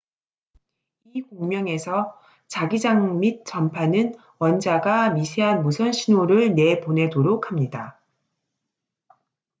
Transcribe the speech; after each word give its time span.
이 1.13 1.21
공명에서 1.21 2.19
자기장 2.47 3.19
및 3.19 3.45
전파는 3.45 4.15
원자가 4.39 5.11
미세한 5.11 5.61
무선 5.61 5.91
신호를 5.91 6.55
내보내도록 6.55 7.51
합니다 7.51 8.01